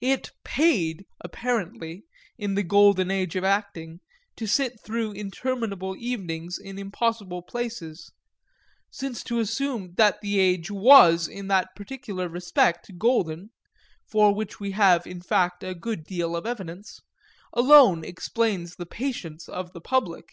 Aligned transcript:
It 0.00 0.30
paid 0.44 1.04
apparently, 1.20 2.04
in 2.38 2.54
the 2.54 2.62
golden 2.62 3.10
age 3.10 3.36
of 3.36 3.44
acting, 3.44 4.00
to 4.34 4.46
sit 4.46 4.80
through 4.82 5.12
interminable 5.12 5.94
evenings 5.98 6.56
in 6.58 6.78
impossible 6.78 7.42
places 7.42 8.10
since 8.90 9.22
to 9.24 9.40
assume 9.40 9.92
that 9.98 10.22
the 10.22 10.40
age 10.40 10.70
was 10.70 11.28
in 11.28 11.48
that 11.48 11.68
particular 11.76 12.30
respect 12.30 12.96
golden 12.96 13.50
(for 14.10 14.34
which 14.34 14.58
we 14.58 14.70
have 14.70 15.06
in 15.06 15.20
fact 15.20 15.62
a 15.62 15.74
good 15.74 16.04
deal 16.04 16.34
of 16.34 16.46
evidence) 16.46 17.02
alone 17.52 18.06
explains 18.06 18.76
the 18.76 18.86
patience 18.86 19.50
of 19.50 19.74
the 19.74 19.82
public. 19.82 20.30